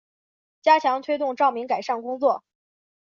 [0.63, 2.43] 加强推动照明改善工作